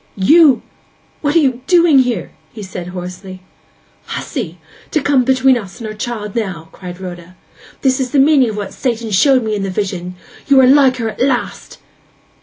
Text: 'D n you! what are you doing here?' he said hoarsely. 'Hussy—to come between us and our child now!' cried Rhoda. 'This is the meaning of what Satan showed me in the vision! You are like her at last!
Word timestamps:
'D 0.17 0.23
n 0.23 0.27
you! 0.33 0.61
what 1.21 1.35
are 1.35 1.45
you 1.45 1.61
doing 1.67 1.99
here?' 1.99 2.31
he 2.51 2.63
said 2.63 2.87
hoarsely. 2.87 3.43
'Hussy—to 4.07 4.99
come 4.99 5.23
between 5.23 5.55
us 5.55 5.79
and 5.79 5.85
our 5.85 5.93
child 5.93 6.35
now!' 6.35 6.69
cried 6.71 6.99
Rhoda. 6.99 7.35
'This 7.83 7.99
is 7.99 8.09
the 8.09 8.17
meaning 8.17 8.49
of 8.49 8.57
what 8.57 8.73
Satan 8.73 9.11
showed 9.11 9.43
me 9.43 9.53
in 9.55 9.61
the 9.61 9.69
vision! 9.69 10.15
You 10.47 10.59
are 10.59 10.65
like 10.65 10.97
her 10.97 11.07
at 11.09 11.21
last! 11.21 11.77